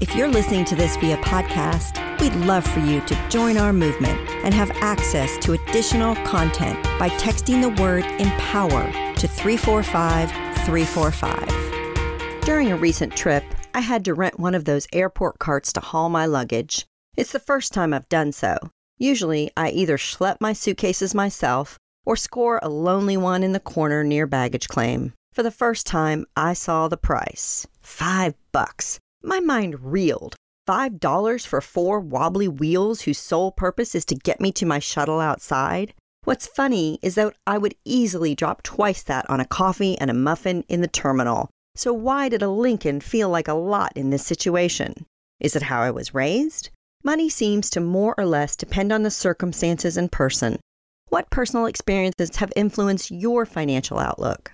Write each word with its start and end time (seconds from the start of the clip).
If 0.00 0.14
you're 0.14 0.28
listening 0.28 0.64
to 0.64 0.74
this 0.74 0.96
via 0.96 1.18
podcast, 1.18 2.00
we'd 2.22 2.34
love 2.46 2.66
for 2.66 2.80
you 2.80 3.02
to 3.02 3.28
join 3.28 3.58
our 3.58 3.70
movement 3.70 4.18
and 4.42 4.54
have 4.54 4.70
access 4.76 5.36
to 5.44 5.52
additional 5.52 6.14
content 6.24 6.82
by 6.98 7.10
texting 7.10 7.60
the 7.60 7.82
word 7.82 8.06
empower 8.18 8.90
to 9.16 9.28
345 9.28 10.30
345. 10.64 12.40
During 12.46 12.72
a 12.72 12.78
recent 12.78 13.14
trip, 13.14 13.44
I 13.74 13.80
had 13.80 14.02
to 14.06 14.14
rent 14.14 14.40
one 14.40 14.54
of 14.54 14.64
those 14.64 14.86
airport 14.90 15.38
carts 15.38 15.70
to 15.74 15.80
haul 15.80 16.08
my 16.08 16.24
luggage. 16.24 16.86
It's 17.18 17.32
the 17.32 17.38
first 17.38 17.74
time 17.74 17.92
I've 17.92 18.08
done 18.08 18.32
so. 18.32 18.56
Usually, 18.96 19.50
I 19.54 19.68
either 19.68 19.98
schlep 19.98 20.38
my 20.40 20.54
suitcases 20.54 21.14
myself 21.14 21.78
or 22.06 22.16
score 22.16 22.58
a 22.62 22.70
lonely 22.70 23.18
one 23.18 23.42
in 23.42 23.52
the 23.52 23.60
corner 23.60 24.02
near 24.02 24.26
baggage 24.26 24.66
claim. 24.66 25.12
For 25.34 25.42
the 25.42 25.50
first 25.50 25.86
time, 25.86 26.24
I 26.34 26.54
saw 26.54 26.88
the 26.88 26.96
price. 26.96 27.66
Five 27.82 28.32
bucks. 28.50 28.98
My 29.22 29.40
mind 29.40 29.92
reeled. 29.92 30.36
Five 30.66 31.00
dollars 31.00 31.44
for 31.44 31.60
four 31.60 32.00
wobbly 32.00 32.48
wheels 32.48 33.02
whose 33.02 33.18
sole 33.18 33.52
purpose 33.52 33.94
is 33.94 34.04
to 34.06 34.14
get 34.14 34.40
me 34.40 34.52
to 34.52 34.66
my 34.66 34.78
shuttle 34.78 35.20
outside? 35.20 35.94
What's 36.24 36.46
funny 36.46 36.98
is 37.02 37.16
that 37.16 37.34
I 37.46 37.58
would 37.58 37.74
easily 37.84 38.34
drop 38.34 38.62
twice 38.62 39.02
that 39.04 39.28
on 39.28 39.40
a 39.40 39.46
coffee 39.46 39.98
and 39.98 40.10
a 40.10 40.14
muffin 40.14 40.64
in 40.68 40.80
the 40.80 40.88
terminal. 40.88 41.50
So 41.76 41.92
why 41.92 42.28
did 42.28 42.42
a 42.42 42.48
Lincoln 42.48 43.00
feel 43.00 43.28
like 43.28 43.48
a 43.48 43.54
lot 43.54 43.92
in 43.96 44.10
this 44.10 44.24
situation? 44.24 45.06
Is 45.40 45.56
it 45.56 45.62
how 45.62 45.80
I 45.80 45.90
was 45.90 46.14
raised? 46.14 46.70
Money 47.02 47.28
seems 47.28 47.70
to 47.70 47.80
more 47.80 48.14
or 48.18 48.26
less 48.26 48.54
depend 48.56 48.92
on 48.92 49.02
the 49.02 49.10
circumstances 49.10 49.96
and 49.96 50.12
person. 50.12 50.60
What 51.08 51.30
personal 51.30 51.66
experiences 51.66 52.36
have 52.36 52.52
influenced 52.54 53.10
your 53.10 53.46
financial 53.46 53.98
outlook? 53.98 54.52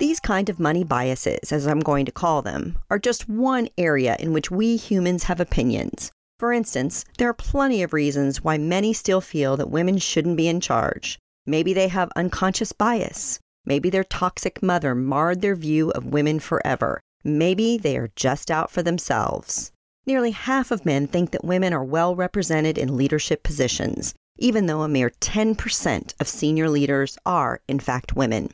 These 0.00 0.18
kind 0.18 0.48
of 0.48 0.58
money 0.58 0.82
biases, 0.82 1.52
as 1.52 1.66
I'm 1.66 1.80
going 1.80 2.06
to 2.06 2.10
call 2.10 2.40
them, 2.40 2.78
are 2.88 2.98
just 2.98 3.28
one 3.28 3.68
area 3.76 4.16
in 4.18 4.32
which 4.32 4.50
we 4.50 4.76
humans 4.76 5.24
have 5.24 5.40
opinions. 5.40 6.10
For 6.38 6.54
instance, 6.54 7.04
there 7.18 7.28
are 7.28 7.34
plenty 7.34 7.82
of 7.82 7.92
reasons 7.92 8.42
why 8.42 8.56
many 8.56 8.94
still 8.94 9.20
feel 9.20 9.58
that 9.58 9.68
women 9.68 9.98
shouldn't 9.98 10.38
be 10.38 10.48
in 10.48 10.58
charge. 10.58 11.18
Maybe 11.44 11.74
they 11.74 11.88
have 11.88 12.10
unconscious 12.16 12.72
bias. 12.72 13.40
Maybe 13.66 13.90
their 13.90 14.04
toxic 14.04 14.62
mother 14.62 14.94
marred 14.94 15.42
their 15.42 15.54
view 15.54 15.90
of 15.90 16.06
women 16.06 16.40
forever. 16.40 17.02
Maybe 17.22 17.76
they 17.76 17.98
are 17.98 18.10
just 18.16 18.50
out 18.50 18.70
for 18.70 18.82
themselves. 18.82 19.70
Nearly 20.06 20.30
half 20.30 20.70
of 20.70 20.86
men 20.86 21.08
think 21.08 21.30
that 21.32 21.44
women 21.44 21.74
are 21.74 21.84
well 21.84 22.16
represented 22.16 22.78
in 22.78 22.96
leadership 22.96 23.42
positions, 23.42 24.14
even 24.38 24.64
though 24.64 24.80
a 24.80 24.88
mere 24.88 25.10
10% 25.10 26.14
of 26.18 26.26
senior 26.26 26.70
leaders 26.70 27.18
are, 27.26 27.60
in 27.68 27.78
fact, 27.78 28.16
women. 28.16 28.50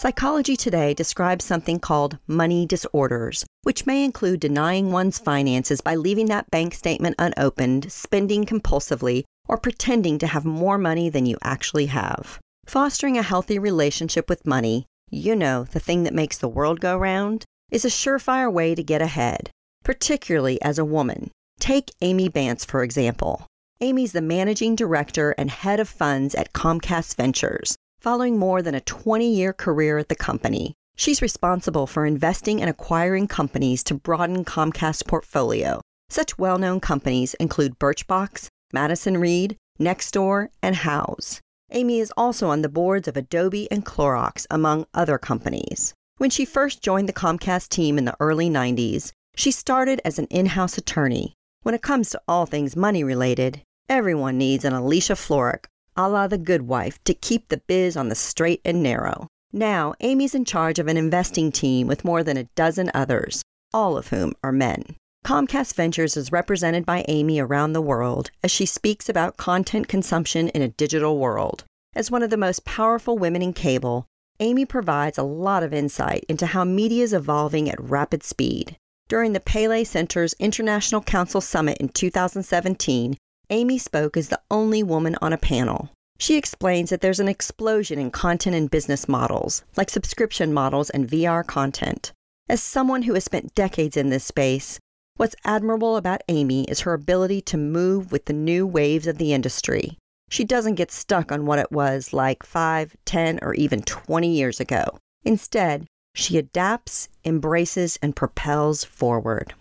Psychology 0.00 0.56
Today 0.56 0.94
describes 0.94 1.44
something 1.44 1.80
called 1.80 2.18
money 2.28 2.64
disorders, 2.64 3.44
which 3.64 3.84
may 3.84 4.04
include 4.04 4.38
denying 4.38 4.92
one's 4.92 5.18
finances 5.18 5.80
by 5.80 5.96
leaving 5.96 6.26
that 6.26 6.48
bank 6.52 6.72
statement 6.72 7.16
unopened, 7.18 7.90
spending 7.90 8.46
compulsively, 8.46 9.24
or 9.48 9.58
pretending 9.58 10.16
to 10.20 10.28
have 10.28 10.44
more 10.44 10.78
money 10.78 11.10
than 11.10 11.26
you 11.26 11.36
actually 11.42 11.86
have. 11.86 12.38
Fostering 12.64 13.18
a 13.18 13.24
healthy 13.24 13.58
relationship 13.58 14.28
with 14.28 14.46
money, 14.46 14.86
you 15.10 15.34
know, 15.34 15.64
the 15.64 15.80
thing 15.80 16.04
that 16.04 16.14
makes 16.14 16.38
the 16.38 16.46
world 16.46 16.78
go 16.78 16.96
round, 16.96 17.44
is 17.72 17.84
a 17.84 17.88
surefire 17.88 18.52
way 18.52 18.76
to 18.76 18.84
get 18.84 19.02
ahead, 19.02 19.50
particularly 19.82 20.62
as 20.62 20.78
a 20.78 20.84
woman. 20.84 21.32
Take 21.58 21.90
Amy 22.02 22.28
Banse, 22.28 22.64
for 22.64 22.84
example. 22.84 23.48
Amy's 23.80 24.12
the 24.12 24.22
managing 24.22 24.76
director 24.76 25.34
and 25.36 25.50
head 25.50 25.80
of 25.80 25.88
funds 25.88 26.36
at 26.36 26.52
Comcast 26.52 27.16
Ventures, 27.16 27.76
Following 28.00 28.38
more 28.38 28.62
than 28.62 28.76
a 28.76 28.80
20 28.80 29.28
year 29.28 29.52
career 29.52 29.98
at 29.98 30.08
the 30.08 30.14
company, 30.14 30.72
she's 30.94 31.20
responsible 31.20 31.88
for 31.88 32.06
investing 32.06 32.60
and 32.60 32.70
acquiring 32.70 33.26
companies 33.26 33.82
to 33.82 33.94
broaden 33.94 34.44
Comcast's 34.44 35.02
portfolio. 35.02 35.80
Such 36.08 36.38
well 36.38 36.58
known 36.58 36.78
companies 36.78 37.34
include 37.34 37.80
Birchbox, 37.80 38.46
Madison 38.72 39.18
Reed, 39.18 39.56
Nextdoor, 39.80 40.46
and 40.62 40.76
Houzz. 40.76 41.40
Amy 41.72 41.98
is 41.98 42.12
also 42.16 42.48
on 42.48 42.62
the 42.62 42.68
boards 42.68 43.08
of 43.08 43.16
Adobe 43.16 43.68
and 43.72 43.84
Clorox, 43.84 44.46
among 44.48 44.86
other 44.94 45.18
companies. 45.18 45.92
When 46.18 46.30
she 46.30 46.44
first 46.44 46.80
joined 46.80 47.08
the 47.08 47.12
Comcast 47.12 47.68
team 47.68 47.98
in 47.98 48.04
the 48.04 48.16
early 48.20 48.48
90s, 48.48 49.10
she 49.34 49.50
started 49.50 50.00
as 50.04 50.20
an 50.20 50.26
in 50.26 50.46
house 50.46 50.78
attorney. 50.78 51.34
When 51.62 51.74
it 51.74 51.82
comes 51.82 52.10
to 52.10 52.22
all 52.28 52.46
things 52.46 52.76
money 52.76 53.02
related, 53.02 53.60
everyone 53.88 54.38
needs 54.38 54.64
an 54.64 54.72
Alicia 54.72 55.14
Florrick 55.14 55.64
a 55.98 56.08
la 56.08 56.26
the 56.28 56.38
good 56.38 56.62
wife, 56.62 57.02
to 57.04 57.12
keep 57.12 57.48
the 57.48 57.60
biz 57.66 57.96
on 57.96 58.08
the 58.08 58.14
straight 58.14 58.62
and 58.64 58.82
narrow. 58.82 59.26
Now, 59.52 59.94
Amy's 60.00 60.34
in 60.34 60.44
charge 60.44 60.78
of 60.78 60.86
an 60.86 60.96
investing 60.96 61.50
team 61.50 61.86
with 61.88 62.04
more 62.04 62.22
than 62.22 62.36
a 62.36 62.44
dozen 62.54 62.90
others, 62.94 63.42
all 63.74 63.98
of 63.98 64.08
whom 64.08 64.32
are 64.44 64.52
men. 64.52 64.84
Comcast 65.26 65.74
Ventures 65.74 66.16
is 66.16 66.30
represented 66.30 66.86
by 66.86 67.04
Amy 67.08 67.40
around 67.40 67.72
the 67.72 67.82
world 67.82 68.30
as 68.42 68.50
she 68.50 68.64
speaks 68.64 69.08
about 69.08 69.36
content 69.36 69.88
consumption 69.88 70.48
in 70.50 70.62
a 70.62 70.68
digital 70.68 71.18
world. 71.18 71.64
As 71.94 72.10
one 72.10 72.22
of 72.22 72.30
the 72.30 72.36
most 72.36 72.64
powerful 72.64 73.18
women 73.18 73.42
in 73.42 73.52
cable, 73.52 74.06
Amy 74.40 74.64
provides 74.64 75.18
a 75.18 75.24
lot 75.24 75.64
of 75.64 75.74
insight 75.74 76.24
into 76.28 76.46
how 76.46 76.62
media 76.62 77.02
is 77.02 77.12
evolving 77.12 77.68
at 77.68 77.82
rapid 77.82 78.22
speed. 78.22 78.76
During 79.08 79.32
the 79.32 79.40
Paley 79.40 79.84
Center's 79.84 80.34
International 80.38 81.00
Council 81.00 81.40
Summit 81.40 81.78
in 81.78 81.88
2017, 81.88 83.16
Amy 83.50 83.78
spoke 83.78 84.16
as 84.16 84.28
the 84.28 84.40
only 84.50 84.82
woman 84.82 85.16
on 85.22 85.32
a 85.32 85.38
panel. 85.38 85.88
She 86.18 86.36
explains 86.36 86.90
that 86.90 87.00
there's 87.00 87.20
an 87.20 87.28
explosion 87.28 87.98
in 87.98 88.10
content 88.10 88.54
and 88.54 88.70
business 88.70 89.08
models, 89.08 89.62
like 89.76 89.88
subscription 89.88 90.52
models 90.52 90.90
and 90.90 91.08
VR 91.08 91.46
content. 91.46 92.12
As 92.48 92.62
someone 92.62 93.02
who 93.02 93.14
has 93.14 93.24
spent 93.24 93.54
decades 93.54 93.96
in 93.96 94.10
this 94.10 94.24
space, 94.24 94.78
what's 95.16 95.36
admirable 95.44 95.96
about 95.96 96.22
Amy 96.28 96.64
is 96.64 96.80
her 96.80 96.92
ability 96.92 97.40
to 97.42 97.56
move 97.56 98.12
with 98.12 98.26
the 98.26 98.32
new 98.32 98.66
waves 98.66 99.06
of 99.06 99.18
the 99.18 99.32
industry. 99.32 99.96
She 100.28 100.44
doesn't 100.44 100.74
get 100.74 100.90
stuck 100.90 101.32
on 101.32 101.46
what 101.46 101.58
it 101.58 101.72
was 101.72 102.12
like 102.12 102.42
5, 102.42 102.96
10, 103.06 103.38
or 103.40 103.54
even 103.54 103.80
20 103.82 104.28
years 104.28 104.60
ago. 104.60 104.98
Instead, 105.24 105.86
she 106.14 106.36
adapts, 106.36 107.08
embraces, 107.24 107.98
and 108.02 108.14
propels 108.14 108.84
forward. 108.84 109.54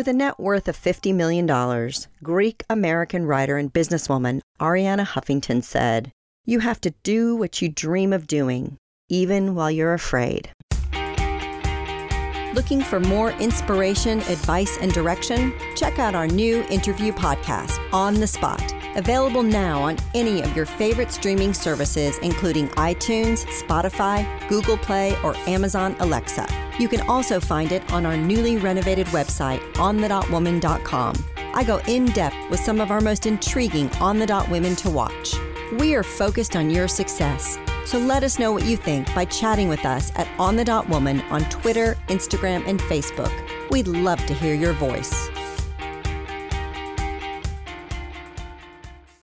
With 0.00 0.08
a 0.08 0.14
net 0.14 0.40
worth 0.40 0.66
of 0.66 0.78
$50 0.78 1.14
million, 1.14 1.46
Greek 2.22 2.62
American 2.70 3.26
writer 3.26 3.58
and 3.58 3.70
businesswoman 3.70 4.40
Arianna 4.58 5.06
Huffington 5.06 5.62
said, 5.62 6.10
You 6.46 6.60
have 6.60 6.80
to 6.80 6.94
do 7.02 7.36
what 7.36 7.60
you 7.60 7.68
dream 7.68 8.14
of 8.14 8.26
doing, 8.26 8.78
even 9.10 9.54
while 9.54 9.70
you're 9.70 9.92
afraid. 9.92 10.52
Looking 12.54 12.80
for 12.80 12.98
more 12.98 13.32
inspiration, 13.32 14.20
advice, 14.20 14.78
and 14.80 14.90
direction? 14.90 15.52
Check 15.76 15.98
out 15.98 16.14
our 16.14 16.26
new 16.26 16.64
interview 16.70 17.12
podcast, 17.12 17.78
On 17.92 18.14
the 18.14 18.26
Spot 18.26 18.74
Available 18.96 19.42
now 19.42 19.82
on 19.82 19.98
any 20.14 20.40
of 20.42 20.56
your 20.56 20.64
favorite 20.64 21.12
streaming 21.12 21.52
services, 21.52 22.16
including 22.22 22.68
iTunes, 22.70 23.44
Spotify, 23.62 24.24
Google 24.48 24.78
Play, 24.78 25.14
or 25.22 25.36
Amazon 25.46 25.94
Alexa. 26.00 26.69
You 26.78 26.88
can 26.88 27.02
also 27.08 27.40
find 27.40 27.72
it 27.72 27.92
on 27.92 28.06
our 28.06 28.16
newly 28.16 28.56
renovated 28.56 29.06
website, 29.08 29.60
onthedotwoman.com. 29.74 31.24
I 31.54 31.64
go 31.64 31.78
in 31.88 32.06
depth 32.06 32.36
with 32.50 32.60
some 32.60 32.80
of 32.80 32.90
our 32.90 33.00
most 33.00 33.26
intriguing 33.26 33.90
on 33.96 34.18
the 34.18 34.26
dot 34.26 34.48
women 34.48 34.76
to 34.76 34.90
watch. 34.90 35.34
We 35.78 35.94
are 35.94 36.02
focused 36.02 36.56
on 36.56 36.70
your 36.70 36.88
success. 36.88 37.58
So 37.84 37.98
let 37.98 38.22
us 38.22 38.38
know 38.38 38.52
what 38.52 38.64
you 38.64 38.76
think 38.76 39.12
by 39.14 39.24
chatting 39.24 39.68
with 39.68 39.84
us 39.84 40.12
at 40.16 40.28
On 40.38 40.56
the 40.56 40.64
Dot 40.64 40.88
Woman 40.88 41.20
on 41.22 41.42
Twitter, 41.44 41.96
Instagram, 42.08 42.66
and 42.66 42.78
Facebook. 42.80 43.32
We'd 43.70 43.88
love 43.88 44.24
to 44.26 44.34
hear 44.34 44.54
your 44.54 44.72
voice. 44.74 45.29